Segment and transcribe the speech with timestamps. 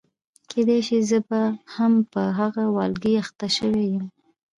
[0.51, 1.41] کېدای شي زه به
[1.75, 4.05] هم په هغه والګي اخته شوې یم.